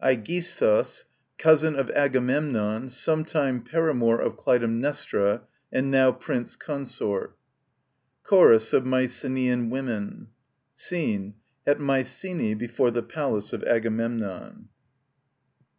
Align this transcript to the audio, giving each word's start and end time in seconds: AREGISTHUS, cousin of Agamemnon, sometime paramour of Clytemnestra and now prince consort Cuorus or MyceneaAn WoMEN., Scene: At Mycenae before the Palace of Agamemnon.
AREGISTHUS, 0.00 1.04
cousin 1.36 1.76
of 1.76 1.90
Agamemnon, 1.90 2.88
sometime 2.88 3.60
paramour 3.62 4.18
of 4.18 4.34
Clytemnestra 4.34 5.42
and 5.70 5.90
now 5.90 6.10
prince 6.10 6.56
consort 6.56 7.36
Cuorus 8.24 8.72
or 8.72 8.80
MyceneaAn 8.80 9.68
WoMEN., 9.68 10.28
Scene: 10.74 11.34
At 11.66 11.80
Mycenae 11.80 12.54
before 12.54 12.92
the 12.92 13.02
Palace 13.02 13.52
of 13.52 13.62
Agamemnon. 13.64 14.70